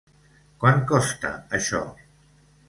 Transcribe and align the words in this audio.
Quant 0.63 0.81
costa 0.93 1.33
això? 1.59 1.83